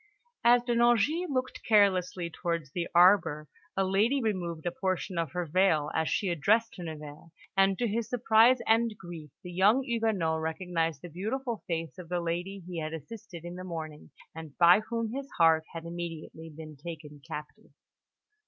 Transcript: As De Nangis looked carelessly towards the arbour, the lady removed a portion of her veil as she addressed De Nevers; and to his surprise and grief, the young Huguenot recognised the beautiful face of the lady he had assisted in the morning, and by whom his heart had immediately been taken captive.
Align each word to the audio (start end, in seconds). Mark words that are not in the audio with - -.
As 0.43 0.63
De 0.63 0.73
Nangis 0.73 1.29
looked 1.29 1.61
carelessly 1.63 2.27
towards 2.31 2.71
the 2.71 2.87
arbour, 2.95 3.47
the 3.75 3.83
lady 3.83 4.19
removed 4.19 4.65
a 4.65 4.71
portion 4.71 5.19
of 5.19 5.33
her 5.33 5.45
veil 5.45 5.91
as 5.93 6.09
she 6.09 6.29
addressed 6.29 6.71
De 6.71 6.81
Nevers; 6.81 7.29
and 7.55 7.77
to 7.77 7.87
his 7.87 8.09
surprise 8.09 8.57
and 8.65 8.97
grief, 8.97 9.29
the 9.43 9.51
young 9.51 9.83
Huguenot 9.83 10.41
recognised 10.41 11.03
the 11.03 11.07
beautiful 11.09 11.63
face 11.67 11.99
of 11.99 12.09
the 12.09 12.19
lady 12.19 12.63
he 12.65 12.79
had 12.79 12.95
assisted 12.95 13.45
in 13.45 13.53
the 13.53 13.63
morning, 13.63 14.09
and 14.33 14.57
by 14.57 14.79
whom 14.89 15.11
his 15.13 15.29
heart 15.37 15.65
had 15.71 15.85
immediately 15.85 16.49
been 16.49 16.75
taken 16.75 17.21
captive. 17.27 17.69